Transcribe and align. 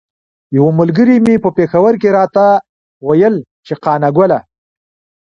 یوه 0.57 0.71
ملګري 0.79 1.15
مې 1.25 1.35
په 1.43 1.49
پیښور 1.57 1.93
کې 2.01 2.09
راته 2.17 2.43
ویل 3.07 3.35
چې 3.65 3.73
قانه 3.83 4.09
ګله. 4.17 4.39